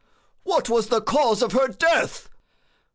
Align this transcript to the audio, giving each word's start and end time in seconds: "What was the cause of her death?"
"What 0.41 0.67
was 0.67 0.87
the 0.87 0.99
cause 0.99 1.43
of 1.43 1.51
her 1.51 1.67
death?" 1.67 2.27